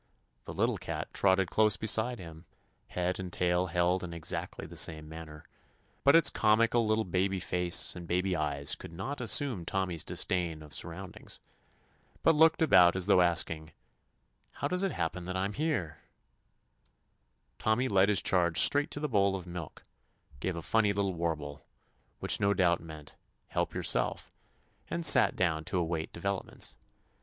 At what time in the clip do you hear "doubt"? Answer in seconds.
22.55-22.79